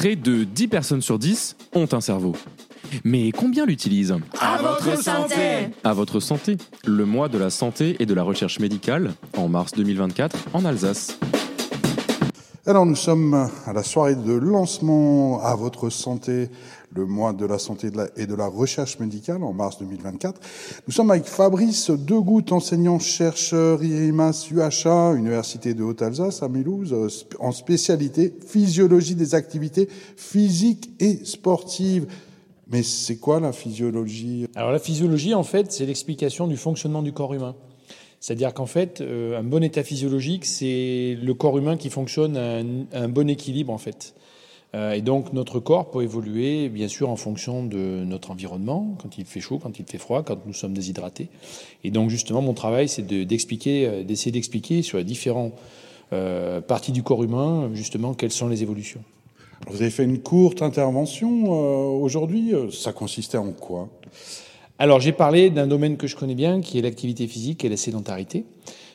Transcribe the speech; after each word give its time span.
Près 0.00 0.16
de 0.16 0.44
10 0.44 0.68
personnes 0.68 1.02
sur 1.02 1.18
10 1.18 1.56
ont 1.74 1.86
un 1.92 2.00
cerveau. 2.00 2.34
Mais 3.04 3.32
combien 3.32 3.66
l'utilisent? 3.66 4.16
À 4.40 4.56
votre 4.56 4.98
santé 5.02 5.34
À 5.84 5.92
votre 5.92 6.20
santé, 6.20 6.56
le 6.86 7.04
mois 7.04 7.28
de 7.28 7.36
la 7.36 7.50
santé 7.50 7.96
et 8.00 8.06
de 8.06 8.14
la 8.14 8.22
recherche 8.22 8.60
médicale, 8.60 9.12
en 9.36 9.48
mars 9.48 9.72
2024, 9.72 10.38
en 10.54 10.64
Alsace. 10.64 11.18
Alors 12.70 12.86
nous 12.86 12.94
sommes 12.94 13.50
à 13.66 13.72
la 13.72 13.82
soirée 13.82 14.14
de 14.14 14.32
lancement 14.32 15.42
à 15.42 15.56
votre 15.56 15.90
santé, 15.90 16.50
le 16.94 17.04
mois 17.04 17.32
de 17.32 17.44
la 17.44 17.58
santé 17.58 17.90
et 18.16 18.26
de 18.26 18.34
la 18.36 18.46
recherche 18.46 19.00
médicale 19.00 19.42
en 19.42 19.52
mars 19.52 19.78
2024. 19.80 20.40
Nous 20.86 20.92
sommes 20.92 21.10
avec 21.10 21.24
Fabrice 21.24 21.90
Degout, 21.90 22.52
enseignant-chercheur 22.52 23.82
IEMAS 23.82 24.46
UHA, 24.52 25.14
Université 25.16 25.74
de 25.74 25.82
Haute-Alsace 25.82 26.44
à 26.44 26.48
Mulhouse, 26.48 26.94
en 27.40 27.50
spécialité 27.50 28.32
physiologie 28.46 29.16
des 29.16 29.34
activités 29.34 29.88
physiques 30.16 30.92
et 31.00 31.24
sportives. 31.24 32.06
Mais 32.70 32.84
c'est 32.84 33.16
quoi 33.16 33.40
la 33.40 33.50
physiologie? 33.50 34.46
Alors 34.54 34.70
la 34.70 34.78
physiologie, 34.78 35.34
en 35.34 35.42
fait, 35.42 35.72
c'est 35.72 35.86
l'explication 35.86 36.46
du 36.46 36.56
fonctionnement 36.56 37.02
du 37.02 37.12
corps 37.12 37.34
humain. 37.34 37.56
C'est-à-dire 38.20 38.52
qu'en 38.52 38.66
fait, 38.66 39.00
euh, 39.00 39.38
un 39.38 39.42
bon 39.42 39.62
état 39.64 39.82
physiologique, 39.82 40.44
c'est 40.44 41.16
le 41.20 41.34
corps 41.34 41.56
humain 41.56 41.76
qui 41.76 41.88
fonctionne 41.90 42.36
à 42.36 42.58
un, 42.58 42.66
à 42.92 43.04
un 43.04 43.08
bon 43.08 43.28
équilibre, 43.28 43.72
en 43.72 43.78
fait. 43.78 44.14
Euh, 44.74 44.92
et 44.92 45.00
donc 45.00 45.32
notre 45.32 45.58
corps 45.58 45.90
peut 45.90 46.02
évoluer, 46.02 46.68
bien 46.68 46.86
sûr, 46.86 47.08
en 47.10 47.16
fonction 47.16 47.64
de 47.64 48.04
notre 48.04 48.30
environnement, 48.30 48.94
quand 49.02 49.18
il 49.18 49.24
fait 49.24 49.40
chaud, 49.40 49.58
quand 49.60 49.78
il 49.80 49.84
fait 49.84 49.98
froid, 49.98 50.22
quand 50.22 50.46
nous 50.46 50.52
sommes 50.52 50.74
déshydratés. 50.74 51.28
Et 51.82 51.90
donc 51.90 52.08
justement, 52.10 52.40
mon 52.40 52.54
travail, 52.54 52.88
c'est 52.88 53.04
de- 53.04 53.24
d'expliquer, 53.24 53.86
euh, 53.86 54.04
d'essayer 54.04 54.30
d'expliquer 54.30 54.82
sur 54.82 54.98
les 54.98 55.04
différentes 55.04 55.54
euh, 56.12 56.60
parties 56.60 56.92
du 56.92 57.02
corps 57.02 57.24
humain, 57.24 57.70
justement, 57.74 58.14
quelles 58.14 58.30
sont 58.30 58.48
les 58.48 58.62
évolutions. 58.62 59.02
Vous 59.68 59.82
avez 59.82 59.90
fait 59.90 60.04
une 60.04 60.20
courte 60.20 60.62
intervention 60.62 61.46
euh, 61.46 61.98
aujourd'hui. 61.98 62.52
Ça 62.72 62.92
consistait 62.92 63.38
en 63.38 63.52
quoi? 63.52 63.88
Alors, 64.80 64.98
j'ai 64.98 65.12
parlé 65.12 65.50
d'un 65.50 65.66
domaine 65.66 65.98
que 65.98 66.06
je 66.06 66.16
connais 66.16 66.34
bien, 66.34 66.62
qui 66.62 66.78
est 66.78 66.80
l'activité 66.80 67.26
physique 67.26 67.66
et 67.66 67.68
la 67.68 67.76
sédentarité. 67.76 68.46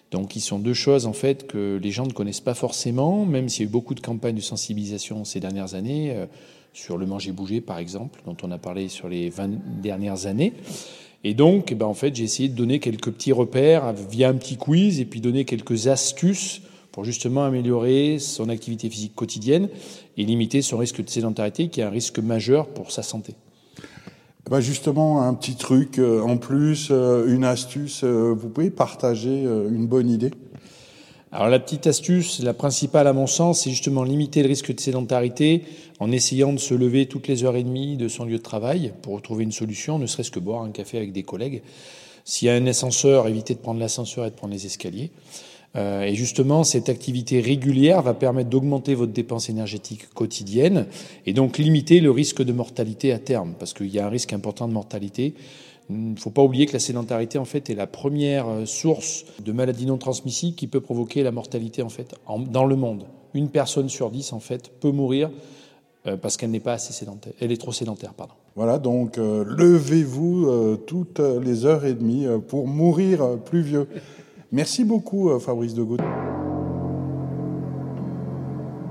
Donc, 0.09 0.29
qui 0.29 0.41
sont 0.41 0.57
deux 0.57 0.73
choses, 0.73 1.05
en 1.05 1.13
fait, 1.13 1.45
que 1.45 1.79
les 1.79 1.91
gens 1.91 2.07
ne 2.07 2.11
connaissent 2.11 2.41
pas 2.41 2.55
forcément, 2.55 3.23
même 3.23 3.49
s'il 3.49 3.65
y 3.65 3.67
a 3.67 3.69
eu 3.69 3.71
beaucoup 3.71 3.93
de 3.93 3.99
campagnes 3.99 4.35
de 4.35 4.41
sensibilisation 4.41 5.23
ces 5.25 5.39
dernières 5.39 5.75
années, 5.75 6.09
euh, 6.15 6.25
sur 6.73 6.97
le 6.97 7.05
manger-bouger, 7.05 7.61
par 7.61 7.77
exemple, 7.77 8.19
dont 8.25 8.35
on 8.41 8.49
a 8.49 8.57
parlé 8.57 8.89
sur 8.89 9.07
les 9.07 9.29
20 9.29 9.81
dernières 9.83 10.25
années. 10.25 10.53
Et 11.23 11.35
donc, 11.35 11.71
eh 11.71 11.75
ben, 11.75 11.85
en 11.85 11.93
fait, 11.93 12.15
j'ai 12.15 12.23
essayé 12.23 12.49
de 12.49 12.55
donner 12.55 12.79
quelques 12.79 13.11
petits 13.11 13.31
repères 13.31 13.93
via 13.93 14.29
un 14.29 14.33
petit 14.33 14.57
quiz 14.57 14.99
et 14.99 15.05
puis 15.05 15.21
donner 15.21 15.45
quelques 15.45 15.85
astuces 15.85 16.63
pour 16.91 17.03
justement 17.03 17.45
améliorer 17.45 18.17
son 18.17 18.49
activité 18.49 18.89
physique 18.89 19.13
quotidienne 19.13 19.69
et 20.17 20.23
limiter 20.23 20.63
son 20.63 20.77
risque 20.77 21.03
de 21.03 21.09
sédentarité, 21.11 21.67
qui 21.67 21.81
est 21.81 21.83
un 21.83 21.91
risque 21.91 22.17
majeur 22.17 22.69
pour 22.69 22.89
sa 22.89 23.03
santé. 23.03 23.35
Bah 24.47 24.61
justement, 24.61 25.23
un 25.23 25.33
petit 25.33 25.55
truc 25.55 25.97
euh, 25.97 26.21
en 26.21 26.37
plus, 26.37 26.89
euh, 26.91 27.25
une 27.33 27.43
astuce, 27.43 28.03
euh, 28.03 28.31
vous 28.31 28.47
pouvez 28.47 28.69
partager 28.69 29.41
une 29.41 29.87
bonne 29.87 30.07
idée? 30.07 30.29
Alors 31.31 31.49
la 31.49 31.57
petite 31.57 31.87
astuce, 31.87 32.43
la 32.43 32.53
principale 32.53 33.07
à 33.07 33.13
mon 33.13 33.25
sens, 33.25 33.61
c'est 33.61 33.71
justement 33.71 34.03
limiter 34.03 34.43
le 34.43 34.47
risque 34.47 34.71
de 34.71 34.79
sédentarité 34.79 35.63
en 35.99 36.11
essayant 36.11 36.53
de 36.53 36.59
se 36.59 36.75
lever 36.75 37.07
toutes 37.07 37.27
les 37.27 37.43
heures 37.43 37.55
et 37.55 37.63
demie 37.63 37.97
de 37.97 38.07
son 38.07 38.23
lieu 38.23 38.37
de 38.37 38.43
travail 38.43 38.93
pour 39.01 39.19
trouver 39.23 39.45
une 39.45 39.51
solution, 39.51 39.97
ne 39.97 40.05
serait-ce 40.05 40.29
que 40.29 40.39
boire 40.39 40.61
un 40.61 40.69
café 40.69 40.97
avec 40.97 41.11
des 41.11 41.23
collègues. 41.23 41.63
S'il 42.23 42.47
y 42.47 42.51
a 42.51 42.53
un 42.53 42.67
ascenseur, 42.67 43.27
éviter 43.27 43.55
de 43.55 43.59
prendre 43.59 43.79
l'ascenseur 43.79 44.27
et 44.27 44.29
de 44.29 44.35
prendre 44.35 44.53
les 44.53 44.67
escaliers. 44.67 45.09
Euh, 45.75 46.03
et 46.03 46.15
justement, 46.15 46.63
cette 46.63 46.89
activité 46.89 47.41
régulière 47.41 48.01
va 48.01 48.13
permettre 48.13 48.49
d'augmenter 48.49 48.95
votre 48.95 49.11
dépense 49.11 49.49
énergétique 49.49 50.09
quotidienne 50.13 50.87
et 51.25 51.33
donc 51.33 51.57
limiter 51.57 51.99
le 51.99 52.11
risque 52.11 52.41
de 52.41 52.53
mortalité 52.53 53.11
à 53.11 53.19
terme, 53.19 53.53
parce 53.59 53.73
qu'il 53.73 53.87
y 53.87 53.99
a 53.99 54.05
un 54.05 54.09
risque 54.09 54.33
important 54.33 54.67
de 54.67 54.73
mortalité. 54.73 55.33
Il 55.89 56.13
ne 56.13 56.15
faut 56.15 56.31
pas 56.31 56.41
oublier 56.41 56.65
que 56.65 56.73
la 56.73 56.79
sédentarité, 56.79 57.37
en 57.37 57.45
fait, 57.45 57.69
est 57.69 57.75
la 57.75 57.87
première 57.87 58.47
euh, 58.47 58.65
source 58.65 59.25
de 59.43 59.51
maladies 59.51 59.85
non 59.85 59.97
transmissibles 59.97 60.55
qui 60.55 60.67
peut 60.67 60.81
provoquer 60.81 61.23
la 61.23 61.31
mortalité, 61.31 61.81
en 61.81 61.89
fait, 61.89 62.15
dans 62.49 62.65
le 62.65 62.75
monde. 62.75 63.03
Une 63.33 63.49
personne 63.49 63.89
sur 63.89 64.11
dix, 64.11 64.31
en 64.31 64.39
fait, 64.39 64.71
peut 64.79 64.91
mourir 64.91 65.29
euh, 66.07 66.15
parce 66.15 66.37
qu'elle 66.37 66.51
n'est 66.51 66.61
pas 66.61 66.73
assez 66.73 66.93
sédentaire. 66.93 67.33
Elle 67.41 67.51
est 67.51 67.59
trop 67.59 67.73
sédentaire, 67.73 68.13
pardon. 68.13 68.33
Voilà, 68.55 68.79
donc 68.79 69.17
levez-vous 69.17 70.77
toutes 70.87 71.19
les 71.19 71.65
heures 71.65 71.83
et 71.83 71.93
demie 71.93 72.25
pour 72.47 72.67
mourir 72.67 73.37
plus 73.43 73.59
vieux. 73.59 73.85
Merci 74.51 74.83
beaucoup, 74.85 75.29
euh, 75.29 75.39
Fabrice 75.39 75.73
Degout. 75.73 75.97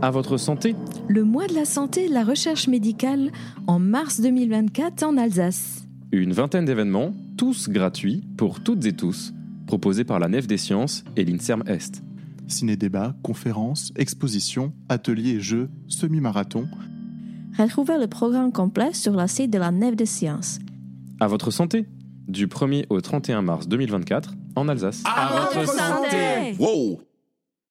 À 0.03 0.11
votre 0.11 0.37
santé, 0.37 0.75
Le 1.09 1.25
mois 1.25 1.47
de 1.47 1.55
la 1.55 1.65
santé 1.65 2.05
et 2.05 2.09
de 2.09 2.15
la 2.15 2.25
recherche 2.25 2.69
médicale 2.69 3.31
en 3.67 3.79
mars 3.79 4.21
2024 4.21 5.03
en 5.05 5.17
Alsace. 5.17 5.87
une 6.13 6.33
vingtaine 6.33 6.65
d'événements, 6.67 7.13
tous 7.39 7.69
gratuits 7.69 8.23
pour 8.37 8.63
toutes 8.63 8.85
et 8.85 8.93
tous, 8.93 9.33
proposés 9.67 10.05
par 10.05 10.19
la 10.19 10.29
Nef 10.29 10.47
des 10.47 10.59
Sciences 10.59 11.05
et 11.17 11.25
l'INSERM 11.25 11.65
Est. 11.67 12.03
Ciné-débat, 12.47 13.15
conférences, 13.23 13.93
expositions, 13.97 14.73
ateliers 14.91 15.31
et 15.37 15.41
jeux, 15.41 15.71
semi-marathon. 15.89 16.67
Retrouvez 17.59 17.99
le 17.99 18.07
programme 18.07 18.53
complet 18.53 18.93
sur 18.93 19.13
la 19.15 19.27
site 19.27 19.51
de 19.51 19.59
la 19.59 19.71
Nef 19.71 19.97
des 19.97 20.07
Sciences. 20.07 20.59
À 21.21 21.27
votre 21.29 21.51
santé, 21.51 21.87
du 22.29 22.47
1er 22.47 22.85
au 22.91 23.01
31 23.01 23.41
mars 23.43 23.69
2024, 23.69 24.35
en 24.57 24.69
Alsace. 24.69 25.03
À 25.05 25.51
votre 25.53 25.69
santé. 25.69 26.55
Wow 26.59 27.01